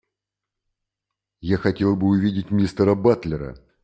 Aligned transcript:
Я 1.41 1.57
хотел 1.59 1.95
бы 1.95 2.07
увидеть 2.07 2.49
мистера 2.49 2.95
Батлера. 2.95 3.55